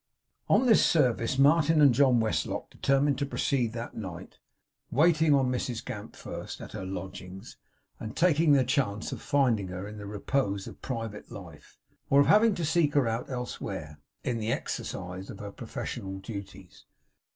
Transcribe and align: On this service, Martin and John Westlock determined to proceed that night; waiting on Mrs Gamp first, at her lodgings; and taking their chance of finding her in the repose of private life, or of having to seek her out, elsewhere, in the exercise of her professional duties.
On 0.49 0.65
this 0.65 0.83
service, 0.83 1.37
Martin 1.37 1.79
and 1.79 1.93
John 1.93 2.19
Westlock 2.19 2.71
determined 2.71 3.19
to 3.19 3.25
proceed 3.27 3.73
that 3.73 3.93
night; 3.95 4.39
waiting 4.89 5.35
on 5.35 5.51
Mrs 5.51 5.85
Gamp 5.85 6.15
first, 6.15 6.59
at 6.59 6.71
her 6.71 6.83
lodgings; 6.87 7.57
and 7.99 8.17
taking 8.17 8.51
their 8.53 8.63
chance 8.63 9.11
of 9.11 9.21
finding 9.21 9.67
her 9.67 9.87
in 9.87 9.99
the 9.99 10.07
repose 10.07 10.65
of 10.65 10.81
private 10.81 11.31
life, 11.31 11.77
or 12.09 12.19
of 12.19 12.25
having 12.25 12.55
to 12.55 12.65
seek 12.65 12.95
her 12.95 13.07
out, 13.07 13.29
elsewhere, 13.29 13.99
in 14.23 14.39
the 14.39 14.51
exercise 14.51 15.29
of 15.29 15.37
her 15.39 15.51
professional 15.51 16.17
duties. 16.17 16.85